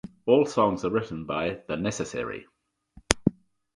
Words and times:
All 0.25 0.47
songs 0.47 0.83
are 0.83 0.89
written 0.89 1.25
by 1.25 1.59
The 1.67 1.75
Necessary. 1.77 2.47